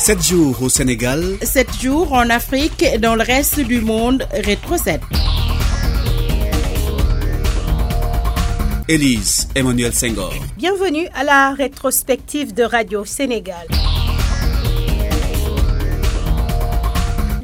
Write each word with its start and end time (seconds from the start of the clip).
7 0.00 0.22
jours 0.26 0.62
au 0.62 0.70
Sénégal. 0.70 1.22
7 1.42 1.78
jours 1.78 2.14
en 2.14 2.30
Afrique 2.30 2.82
et 2.82 2.96
dans 2.96 3.16
le 3.16 3.22
reste 3.22 3.60
du 3.60 3.82
monde. 3.82 4.26
Rétro 4.32 4.78
7. 4.78 4.98
Élise 8.88 9.46
Emmanuel 9.54 9.92
Senghor. 9.92 10.32
Bienvenue 10.56 11.06
à 11.14 11.22
la 11.22 11.52
rétrospective 11.52 12.54
de 12.54 12.62
Radio 12.62 13.04
Sénégal. 13.04 13.66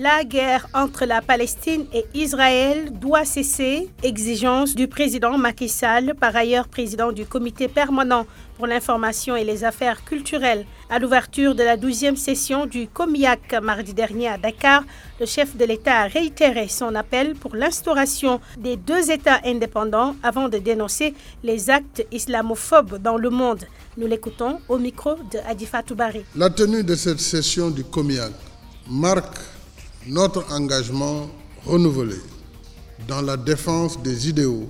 La 0.06 0.22
guerre 0.22 0.68
entre 0.72 1.04
la 1.04 1.20
Palestine 1.20 1.84
et 1.92 2.04
Israël 2.14 2.92
doit 2.96 3.24
cesser, 3.24 3.88
exigence 4.04 4.76
du 4.76 4.86
président 4.86 5.36
Macky 5.36 5.68
Sall, 5.68 6.14
par 6.14 6.36
ailleurs 6.36 6.68
président 6.68 7.10
du 7.10 7.26
comité 7.26 7.66
permanent 7.66 8.24
pour 8.56 8.68
l'information 8.68 9.34
et 9.34 9.42
les 9.42 9.64
affaires 9.64 10.04
culturelles. 10.04 10.64
À 10.90 11.00
l'ouverture 11.00 11.56
de 11.56 11.64
la 11.64 11.76
12e 11.76 12.14
session 12.14 12.66
du 12.66 12.86
COMIAC 12.86 13.56
mardi 13.60 13.94
dernier 13.94 14.28
à 14.28 14.38
Dakar, 14.38 14.84
le 15.18 15.26
chef 15.26 15.56
de 15.56 15.64
l'État 15.64 16.02
a 16.02 16.06
réitéré 16.06 16.68
son 16.68 16.94
appel 16.94 17.34
pour 17.34 17.56
l'instauration 17.56 18.40
des 18.58 18.76
deux 18.76 19.10
États 19.10 19.40
indépendants 19.44 20.14
avant 20.22 20.48
de 20.48 20.58
dénoncer 20.58 21.14
les 21.42 21.68
actes 21.68 22.06
islamophobes 22.12 23.02
dans 23.02 23.16
le 23.16 23.30
monde. 23.30 23.64
Nous 23.98 24.06
l'écoutons 24.06 24.60
au 24.68 24.78
micro 24.78 25.16
de 25.32 25.40
Adifa 25.48 25.82
Toubari. 25.82 26.22
La 26.36 26.48
tenue 26.50 26.84
de 26.84 26.94
cette 26.94 27.18
session 27.18 27.70
du 27.70 27.82
COMIAC 27.82 28.30
marque 28.88 29.55
notre 30.06 30.50
engagement 30.52 31.28
renouvelé 31.64 32.16
dans 33.08 33.22
la 33.22 33.36
défense 33.36 34.00
des 34.02 34.28
idéaux 34.28 34.68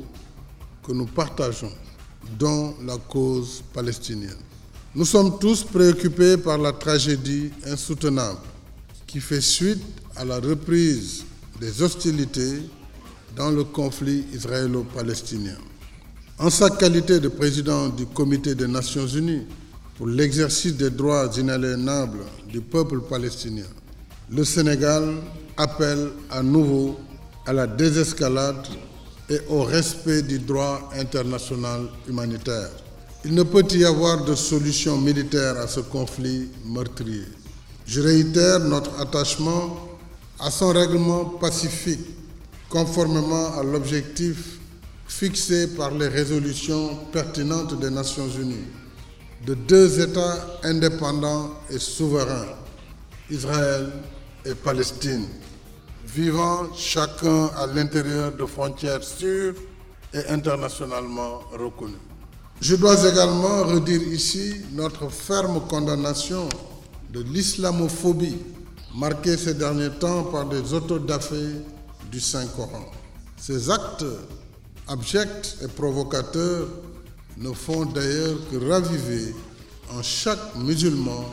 que 0.87 0.93
nous 0.93 1.07
partageons, 1.07 1.73
dont 2.39 2.75
la 2.85 2.97
cause 2.97 3.63
palestinienne. 3.73 4.37
Nous 4.95 5.05
sommes 5.05 5.39
tous 5.39 5.63
préoccupés 5.63 6.37
par 6.39 6.59
la 6.59 6.73
tragédie 6.73 7.51
insoutenable 7.67 8.39
qui 9.07 9.21
fait 9.21 9.41
suite 9.41 9.83
à 10.17 10.25
la 10.25 10.37
reprise 10.41 11.25
des 11.61 11.83
hostilités 11.83 12.63
dans 13.37 13.51
le 13.51 13.65
conflit 13.65 14.25
israélo-palestinien. 14.33 15.57
En 16.39 16.51
sa 16.51 16.71
qualité 16.71 17.21
de 17.21 17.29
président 17.29 17.89
du 17.89 18.07
Comité 18.07 18.55
des 18.55 18.67
Nations 18.69 19.07
Unies 19.07 19.47
pour 19.97 20.07
l'exercice 20.07 20.75
des 20.75 20.91
droits 20.91 21.31
inaliénables 21.37 22.25
du 22.51 22.61
peuple 22.61 23.01
palestinien, 23.01 23.65
le 24.31 24.45
Sénégal 24.45 25.15
appelle 25.57 26.11
à 26.31 26.43
nouveau 26.43 26.99
à 27.47 27.53
la 27.53 27.67
désescalade 27.67 28.67
et 29.31 29.39
au 29.49 29.63
respect 29.63 30.23
du 30.23 30.39
droit 30.39 30.91
international 30.99 31.83
humanitaire. 32.09 32.71
Il 33.25 33.35
ne 33.35 33.43
peut 33.43 33.65
y 33.73 33.85
avoir 33.85 34.25
de 34.25 34.35
solution 34.35 34.99
militaire 34.99 35.59
à 35.59 35.67
ce 35.69 35.81
conflit 35.81 36.49
meurtrier. 36.65 37.25
Je 37.87 38.01
réitère 38.01 38.61
notre 38.61 39.01
attachement 39.01 39.77
à 40.41 40.51
son 40.51 40.69
règlement 40.73 41.25
pacifique, 41.25 42.05
conformément 42.69 43.59
à 43.59 43.63
l'objectif 43.63 44.59
fixé 45.07 45.69
par 45.69 45.93
les 45.93 46.09
résolutions 46.09 46.97
pertinentes 47.13 47.79
des 47.79 47.91
Nations 47.91 48.29
Unies 48.29 48.67
de 49.47 49.55
deux 49.55 50.01
États 50.01 50.59
indépendants 50.65 51.53
et 51.71 51.79
souverains, 51.79 52.47
Israël 53.31 53.93
et 54.47 54.55
Palestine, 54.55 55.27
vivant 56.07 56.73
chacun 56.75 57.47
à 57.57 57.67
l'intérieur 57.67 58.33
de 58.33 58.47
frontières 58.47 59.03
sûres 59.03 59.55
et 60.15 60.27
internationalement 60.29 61.41
reconnues. 61.53 61.95
Je 62.61 62.77
dois 62.77 62.97
également 63.11 63.65
redire 63.65 64.03
ici 64.03 64.55
notre 64.73 65.09
ferme 65.11 65.61
condamnation 65.69 66.49
de 67.13 67.23
l'islamophobie 67.23 68.39
marquée 68.95 69.37
ces 69.37 69.55
derniers 69.55 69.91
temps 69.91 70.25
par 70.25 70.47
des 70.47 70.73
autodafés 70.73 71.57
du 72.11 72.21
Saint-Coran. 72.21 72.87
Ces 73.37 73.69
actes 73.71 74.07
abjects 74.89 75.57
et 75.63 75.69
provocateurs 75.69 76.69
ne 77.37 77.53
font 77.53 77.85
d'ailleurs 77.85 78.39
que 78.51 78.71
raviver 78.71 79.35
en 79.93 80.03
chaque 80.03 80.57
musulman 80.57 81.25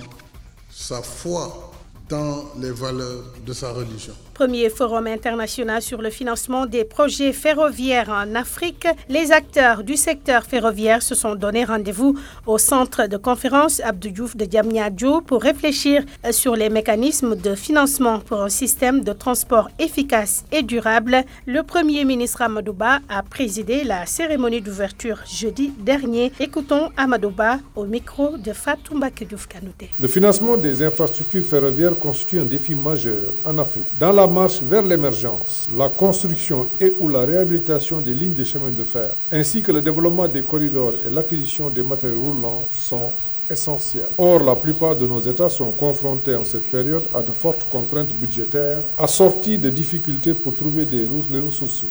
sa 0.70 1.02
foi 1.02 1.73
dans 2.10 2.46
les 2.60 2.72
valeurs 2.72 3.24
de 3.46 3.54
sa 3.54 3.72
religion. 3.72 4.14
Premier 4.34 4.70
forum 4.70 5.06
international 5.06 5.82
sur 5.84 6.02
le 6.02 6.10
financement 6.10 6.66
des 6.66 6.86
projets 6.86 7.34
ferroviaires 7.34 8.10
en 8.10 8.34
Afrique. 8.34 8.88
Les 9.08 9.32
acteurs 9.32 9.84
du 9.84 9.96
secteur 9.96 10.44
ferroviaire 10.44 11.04
se 11.04 11.14
sont 11.14 11.36
donné 11.36 11.66
rendez-vous 11.66 12.18
au 12.48 12.58
centre 12.58 13.06
de 13.08 13.18
conférence 13.18 13.80
Abdou 13.82 14.10
Diouf 14.10 14.36
de 14.36 14.46
Diamniadio 14.46 15.22
pour 15.22 15.44
réfléchir 15.44 16.04
sur 16.32 16.56
les 16.56 16.70
mécanismes 16.70 17.36
de 17.36 17.54
financement 17.54 18.20
pour 18.20 18.42
un 18.42 18.50
système 18.50 19.04
de 19.04 19.14
transport 19.14 19.70
efficace 19.78 20.46
et 20.52 20.64
durable. 20.64 21.24
Le 21.46 21.62
Premier 21.62 22.04
ministre 22.04 22.42
Amadouba 22.42 23.00
a 23.10 23.22
présidé 23.22 23.84
la 23.84 24.08
cérémonie 24.08 24.62
d'ouverture 24.62 25.20
jeudi 25.32 25.72
dernier. 25.78 26.32
Écoutons 26.40 26.90
Amadouba 26.98 27.60
au 27.76 27.86
micro 27.86 28.38
de 28.38 28.52
Fatoumba 28.52 29.10
Diouf 29.12 29.46
Kanouté. 29.48 29.92
Le 30.02 30.08
financement 30.08 30.58
des 30.58 30.82
infrastructures 30.82 31.46
ferroviaires 31.46 31.98
constitue 32.00 32.40
un 32.40 32.46
défi 32.46 32.74
majeur 32.74 33.30
en 33.46 33.58
Afrique. 33.60 33.84
Marche 34.28 34.62
vers 34.62 34.82
l'émergence, 34.82 35.68
la 35.76 35.90
construction 35.90 36.68
et 36.80 36.94
ou 37.00 37.10
la 37.10 37.22
réhabilitation 37.22 38.02
des 38.02 38.14
lignes 38.14 38.36
de 38.36 38.44
chemin 38.44 38.70
de 38.72 38.84
fer, 38.84 39.14
ainsi 39.32 39.62
que 39.62 39.72
le 39.72 39.82
développement 39.82 40.28
des 40.28 40.42
corridors 40.42 40.94
et 41.06 41.10
l'acquisition 41.10 41.70
des 41.70 41.84
matériels 41.84 42.20
roulants 42.20 42.64
sont 42.72 43.12
essentiels. 43.50 44.10
Or, 44.18 44.44
la 44.44 44.56
plupart 44.56 44.96
de 44.96 45.06
nos 45.06 45.20
États 45.20 45.50
sont 45.50 45.72
confrontés 45.72 46.36
en 46.36 46.44
cette 46.44 46.70
période 46.70 47.06
à 47.14 47.22
de 47.22 47.32
fortes 47.32 47.66
contraintes 47.70 48.14
budgétaires, 48.14 48.80
assorties 48.98 49.58
de 49.58 49.70
difficultés 49.70 50.34
pour 50.34 50.56
trouver 50.56 50.86
les 50.86 51.08
ressources 51.40 51.86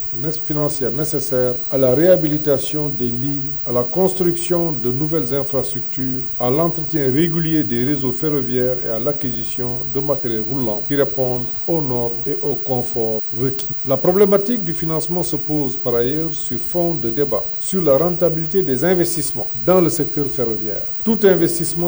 financières 0.45 0.91
nécessaires 0.91 1.55
à 1.71 1.79
la 1.79 1.95
réhabilitation 1.95 2.89
des 2.89 3.07
lignes, 3.07 3.53
à 3.69 3.73
la 3.73 3.83
construction 3.83 4.73
de 4.73 4.91
nouvelles 4.91 5.35
infrastructures, 5.35 6.23
à 6.41 6.51
l'entretien 6.51 7.11
régulier 7.13 7.63
des 7.65 7.85
réseaux 7.85 8.13
ferroviaires 8.13 8.77
et 8.85 8.89
à 8.89 8.99
l'acquisition 8.99 9.79
de 9.95 10.01
matériels 10.01 10.45
roulants 10.49 10.83
qui 10.87 10.97
répondent 10.97 11.47
aux 11.67 11.83
normes 11.83 12.15
et 12.27 12.37
au 12.43 12.55
confort 12.55 13.23
requis. 13.39 13.69
La 13.87 13.97
problématique 13.97 14.65
du 14.65 14.73
financement 14.73 15.23
se 15.23 15.37
pose 15.37 15.77
par 15.77 15.95
ailleurs 15.95 16.33
sur 16.33 16.59
fond 16.59 16.95
de 16.95 17.11
débat 17.11 17.45
sur 17.61 17.83
la 17.83 17.97
rentabilité 17.97 18.63
des 18.63 18.85
investissements 18.85 19.49
dans 19.67 19.81
le 19.81 19.89
secteur 19.89 20.27
ferroviaire. 20.27 20.83
Tout 21.05 21.19
investissement 21.25 21.42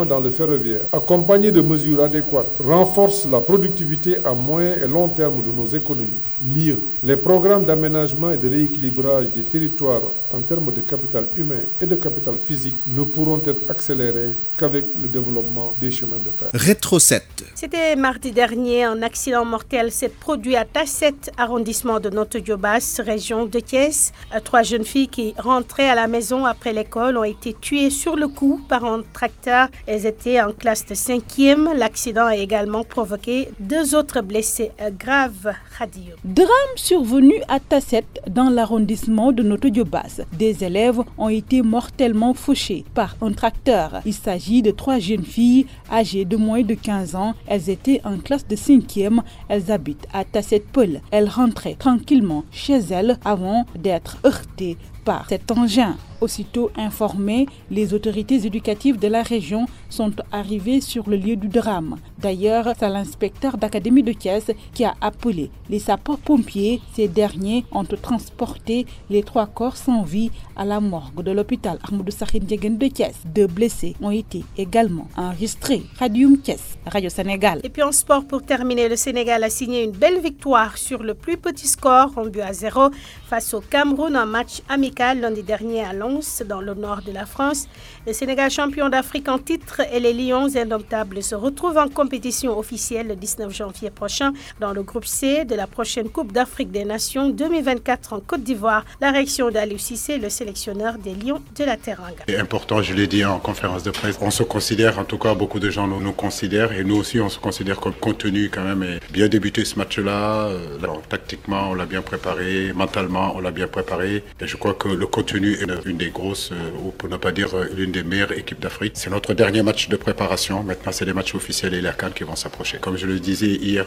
dans 0.09 0.21
le 0.21 0.31
ferroviaire, 0.31 0.81
accompagné 0.93 1.53
de 1.53 1.61
mesures 1.61 2.03
adéquates, 2.03 2.47
renforce 2.59 3.27
la 3.31 3.41
productivité 3.41 4.17
à 4.25 4.35
moyen 4.35 4.75
et 4.83 4.89
long 4.89 5.09
terme 5.09 5.43
de 5.43 5.51
nos 5.51 5.67
économies. 5.67 6.11
Mieux, 6.43 6.81
les 7.03 7.17
programmes 7.17 7.65
d'aménagement 7.65 8.31
et 8.31 8.37
de 8.37 8.49
rééquilibrage 8.49 9.31
des 9.31 9.45
territoires 9.45 10.03
en 10.33 10.41
termes 10.41 10.73
de 10.73 10.81
capital 10.81 11.29
humain 11.37 11.63
et 11.81 11.87
de 11.87 11.95
capital 11.95 12.35
physique 12.45 12.75
ne 12.87 13.03
pourront 13.05 13.41
être 13.47 13.71
accélérés 13.71 14.33
qu'avec 14.59 14.85
le 15.01 15.09
développement 15.09 15.73
des 15.81 15.91
chemins 15.91 16.23
de 16.25 16.31
fer. 16.31 16.49
Rétro 16.53 16.99
7. 16.99 17.23
C'était 17.55 17.95
mardi 17.95 18.33
dernier, 18.33 18.85
un 18.85 19.03
accident 19.03 19.45
mortel 19.45 19.93
s'est 19.93 20.09
produit 20.09 20.57
à 20.57 20.65
Tasset, 20.65 21.15
arrondissement 21.37 22.01
de 22.01 22.11
Noto-Diobas, 22.11 23.01
région 23.05 23.47
de 23.47 23.61
Thiès. 23.61 24.13
Trois 24.43 24.63
jeunes 24.63 24.85
filles 24.85 25.09
qui 25.09 25.35
rentraient 25.39 25.89
à 25.89 25.95
la 25.95 26.09
maison 26.09 26.45
après 26.45 26.73
l'école 26.73 27.17
ont 27.17 27.25
été 27.25 27.55
tuées 27.61 27.91
sur 27.91 28.17
le 28.17 28.27
coup 28.29 28.61
par 28.69 28.85
un 28.85 29.03
tracteur. 29.13 29.44
Elles 29.87 30.07
étaient 30.07 30.41
en 30.41 30.53
classe 30.53 30.87
de 30.87 30.95
5e. 30.95 31.75
L'accident 31.77 32.27
a 32.27 32.37
également 32.37 32.85
provoqué 32.85 33.49
deux 33.61 33.95
autres 33.95 34.21
blessés 34.23 34.71
graves. 34.99 35.53
Radio. 35.79 36.15
Drame 36.25 36.49
survenu 36.77 37.35
à 37.49 37.59
Tasset 37.61 38.05
dans 38.29 38.49
l'arrondissement 38.49 39.33
de 39.33 39.43
Noto-Diobas. 39.43 40.23
Des 40.33 40.65
élèves 40.65 41.01
ont 41.19 41.29
été 41.29 41.63
mortellement 41.63 42.33
fauchés 42.35 42.85
par 42.95 43.17
un 43.21 43.33
tracteur. 43.33 44.01
Il 44.07 44.15
s'agit 44.15 44.63
de 44.63 44.71
trois 44.71 44.99
jeunes 44.99 45.25
filles 45.25 45.67
âgées 45.91 46.25
de 46.25 46.37
moins 46.37 46.63
de 46.63 46.75
15 46.75 47.17
ans. 47.17 47.35
Elles 47.47 47.71
étaient 47.71 48.01
en 48.05 48.19
classe 48.19 48.47
de 48.47 48.57
5e. 48.57 49.21
Elles 49.49 49.71
habitent 49.71 50.07
à 50.13 50.25
Tasset-Peul. 50.25 51.01
Elles 51.11 51.29
rentraient 51.29 51.77
tranquillement 51.77 52.45
chez 52.53 52.79
elles 52.91 53.19
avant 53.25 53.67
d'être 53.77 54.19
heurtées 54.25 54.77
par 55.05 55.29
cet 55.29 55.51
engin. 55.51 55.97
Aussitôt 56.21 56.71
informés, 56.77 57.47
les 57.71 57.93
autorités 57.93 58.47
éducatives 58.47 58.99
de 58.99 59.09
la 59.09 59.23
région 59.23 59.67
sont 59.91 60.13
arrivées 60.33 60.81
sur 60.81 61.11
le 61.11 61.17
lieu 61.17 61.37
du 61.37 61.49
drame. 61.49 61.97
D'ailleurs, 62.19 62.73
c'est 62.79 62.89
l'inspecteur 62.89 63.59
d'académie 63.59 64.03
de 64.03 64.13
Thiès 64.13 64.51
qui 64.73 64.85
a 64.85 64.95
appelé 65.03 65.51
les 65.69 65.79
sapeurs-pompiers. 65.81 66.81
Ces 66.95 67.09
derniers 67.09 67.67
ont 67.73 67.85
transporté 67.85 68.87
les 69.11 69.23
trois 69.23 69.47
corps 69.47 69.77
sans 69.77 70.03
vie 70.03 70.31
à 70.57 70.65
la 70.65 70.81
morgue 70.81 71.23
de 71.23 71.31
l'hôpital 71.33 71.79
Ahmadou 71.87 72.11
Sakhin 72.11 72.39
de 72.39 72.87
Thiès. 72.89 73.15
Deux 73.27 73.47
blessés 73.47 73.95
ont 74.01 74.11
été 74.11 74.45
également 74.57 75.09
enregistrés. 75.19 75.83
Radium 75.99 76.39
Thiès, 76.39 76.79
Radio 76.87 77.11
Sénégal. 77.11 77.61
Et 77.65 77.69
puis 77.69 77.83
en 77.83 77.93
sport, 77.93 78.25
pour 78.25 78.43
terminer, 78.43 78.89
le 78.89 78.97
Sénégal 78.97 79.45
a 79.45 79.51
signé 79.51 79.85
une 79.85 79.93
belle 79.93 80.21
victoire 80.21 80.79
sur 80.79 81.03
le 81.03 81.13
plus 81.13 81.37
petit 81.37 81.67
score, 81.67 82.13
en 82.17 82.27
but 82.27 82.41
à 82.41 82.55
zéro, 82.55 82.89
face 83.27 83.53
au 83.53 83.61
Cameroun, 83.61 84.17
un 84.17 84.27
match 84.27 84.63
amical 84.71 84.94
lundi 84.99 85.43
dernier 85.43 85.85
à 85.85 85.93
Lens, 85.93 86.43
dans 86.47 86.61
le 86.61 86.75
nord 86.75 87.03
de 87.03 87.13
la 87.13 87.27
France. 87.27 87.67
Le 88.07 88.13
Sénégal 88.13 88.51
champion 88.51 88.89
d'Afrique 88.89 89.29
en 89.29 89.39
titre 89.39 89.81
et 89.93 90.01
les 90.01 90.13
Lions 90.13 90.49
indomptables 90.57 91.23
se 91.23 91.35
retrouvent 91.35 91.79
en 91.79 91.89
compétition 91.89 92.57
officielle 92.59 93.09
le 93.09 93.17
19 93.17 93.53
janvier 93.55 93.91
prochain 93.91 94.33
dans 94.61 94.73
le 94.73 94.83
groupe 94.83 95.07
C 95.07 95.45
de 95.45 95.55
la 95.55 95.67
prochaine 95.67 96.09
Coupe 96.09 96.33
d'Afrique 96.33 96.71
des 96.71 96.85
Nations 96.85 97.29
2024 97.29 98.13
en 98.13 98.21
Côte 98.21 98.43
d'Ivoire. 98.43 98.85
La 99.01 99.11
réaction 99.11 99.51
d'Aliou 99.51 99.79
Cissé, 99.79 100.19
le 100.19 100.29
sélectionneur 100.29 100.99
des 100.99 101.15
Lions 101.15 101.43
de 101.57 101.65
la 101.65 101.77
Teranga. 101.77 102.25
C'est 102.29 102.39
important, 102.39 102.83
je 102.83 102.95
l'ai 102.95 103.07
dit 103.07 103.25
en 103.25 103.39
conférence 103.39 103.83
de 103.83 103.91
presse. 103.91 104.19
On 104.21 104.31
se 104.31 104.43
considère, 104.43 104.99
en 104.99 105.05
tout 105.05 105.19
cas, 105.19 105.35
beaucoup 105.35 105.59
de 105.59 105.71
gens 105.71 105.87
nous, 105.87 106.01
nous 106.01 106.13
considèrent 106.13 106.73
et 106.73 106.85
nous 106.85 106.97
aussi, 106.97 107.21
on 107.21 107.29
se 107.29 107.39
considère 107.39 107.81
comme 107.81 107.95
contenu 107.95 108.51
quand 108.53 108.63
même. 108.63 108.83
Et 108.83 109.01
bien 109.13 109.29
débuté 109.29 109.65
ce 109.65 109.77
match-là. 109.77 110.47
Euh, 110.49 110.79
tactiquement, 111.09 111.71
on 111.71 111.75
l'a 111.75 111.87
bien 111.87 112.03
préparé. 112.03 112.73
Mentalement, 112.75 113.35
on 113.37 113.41
l'a 113.41 113.51
bien 113.51 113.67
préparé. 113.67 114.23
Et 114.41 114.47
je 114.47 114.57
crois 114.57 114.75
que 114.75 114.84
le 114.89 115.07
contenu 115.07 115.55
est 115.55 115.67
une 115.87 115.97
des 115.97 116.11
grosses, 116.11 116.51
euh, 116.53 116.71
ou 116.85 116.91
pour 116.91 117.09
ne 117.09 117.17
pas 117.17 117.33
dire 117.33 117.55
euh, 117.55 117.67
l'une 117.77 117.93
des 117.93 118.03
meilleures 118.03 118.33
équipes 118.33 118.61
d'Afrique. 118.61 118.93
C'est 118.95 119.11
notre 119.11 119.35
dernier 119.35 119.63
match 119.63 119.89
de 119.89 119.97
préparation. 119.97 120.63
Maintenant, 120.63 120.93
c'est 120.93 121.05
les 121.05 121.13
matchs 121.13 121.35
officiels 121.35 121.75
et 121.75 121.81
les 121.81 121.91
CAN 121.97 122.11
qui 122.11 122.25
vont 122.25 122.37
s'approcher. 122.37 122.79
Comme 122.81 122.97
je 122.97 123.07
le 123.07 123.19
disais 123.19 123.47
hier 123.49 123.87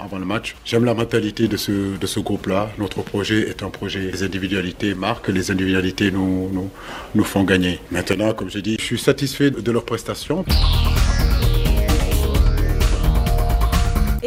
avant 0.00 0.18
le 0.18 0.24
match, 0.24 0.56
j'aime 0.64 0.84
la 0.84 0.94
mentalité 0.94 1.48
de 1.48 1.56
ce, 1.56 1.96
de 1.98 2.06
ce 2.06 2.20
groupe-là. 2.20 2.70
Notre 2.78 3.02
projet 3.02 3.48
est 3.48 3.62
un 3.62 3.70
projet. 3.70 4.10
Les 4.12 4.22
individualités 4.22 4.94
marquent, 4.94 5.28
les 5.28 5.50
individualités 5.50 6.10
nous, 6.10 6.50
nous, 6.52 6.70
nous 7.14 7.24
font 7.24 7.44
gagner. 7.44 7.80
Maintenant, 7.90 8.32
comme 8.32 8.50
je 8.50 8.58
dis, 8.58 8.76
je 8.78 8.84
suis 8.84 8.98
satisfait 8.98 9.50
de 9.50 9.70
leurs 9.72 9.84
prestations. 9.84 10.44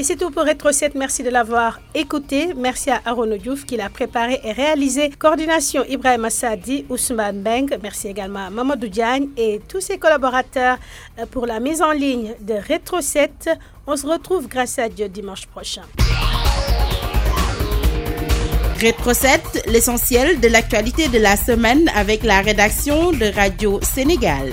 Et 0.04 0.06
c'est 0.06 0.18
tout 0.18 0.32
pour 0.32 0.44
Retro 0.44 0.74
7. 0.74 0.96
Merci 0.96 1.24
de 1.24 1.30
l'avoir 1.30 1.80
écouté. 1.96 2.54
Merci 2.58 2.90
à 2.90 3.00
Aaron 3.06 3.38
Diouf 3.38 3.64
qui 3.64 3.78
l'a 3.78 3.88
préparé 3.88 4.38
et 4.44 4.52
réalisé. 4.52 5.10
Coordination 5.18 5.86
Ibrahim 5.88 6.26
Assadi, 6.26 6.84
Ousmane 6.90 7.42
Beng. 7.42 7.68
Merci 7.82 8.10
également 8.10 8.48
à 8.48 8.50
Mamadou 8.50 8.90
Diagne 8.90 9.30
et 9.38 9.62
tous 9.66 9.80
ses 9.80 9.98
collaborateurs 9.98 10.78
euh, 11.20 11.26
pour 11.26 11.46
la 11.46 11.62
mise 11.62 11.82
en 11.82 11.94
ligne 11.94 12.36
de 12.42 12.56
Retro 12.56 13.00
7. 13.00 13.50
On 13.88 13.96
se 13.96 14.06
retrouve 14.06 14.50
grâce 14.50 14.78
à 14.78 14.90
Dieu 14.90 15.08
dimanche 15.08 15.46
prochain. 15.46 15.84
Rétro 18.82 19.14
7, 19.14 19.68
l'essentiel 19.68 20.42
de 20.42 20.50
l'actualité 20.50 21.08
de 21.08 21.18
la 21.20 21.38
semaine 21.38 21.90
avec 21.96 22.24
la 22.24 22.42
rédaction 22.42 23.14
de 23.14 23.34
Radio 23.34 23.80
Sénégal. 23.82 24.52